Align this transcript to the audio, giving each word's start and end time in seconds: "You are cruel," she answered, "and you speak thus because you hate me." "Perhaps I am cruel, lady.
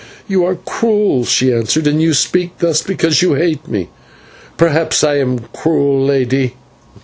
"You 0.27 0.43
are 0.45 0.55
cruel," 0.55 1.25
she 1.25 1.53
answered, 1.53 1.85
"and 1.85 2.01
you 2.01 2.15
speak 2.15 2.57
thus 2.57 2.81
because 2.81 3.21
you 3.21 3.35
hate 3.35 3.67
me." 3.67 3.89
"Perhaps 4.57 5.03
I 5.03 5.17
am 5.17 5.37
cruel, 5.53 6.03
lady. 6.03 6.55